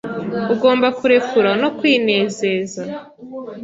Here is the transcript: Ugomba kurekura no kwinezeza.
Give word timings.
Ugomba 0.53 0.87
kurekura 0.97 1.51
no 1.61 1.69
kwinezeza. 1.77 2.81